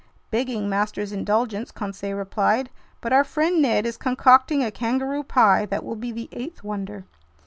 [0.31, 5.83] "Begging master's indulgence," Conseil replied, "but our friend Ned is concocting a kangaroo pie that
[5.85, 7.05] will be the eighth wonder!"